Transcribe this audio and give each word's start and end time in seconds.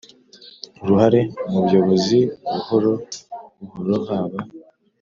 Uruhare 0.83 1.21
mu 1.49 1.57
buyobozi 1.63 2.19
buhoro 2.51 2.91
buhoro 3.61 3.95
haba 4.07 4.39